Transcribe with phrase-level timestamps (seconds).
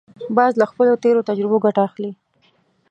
[0.37, 2.11] باز له خپلو تېرو تجربو ګټه اخلي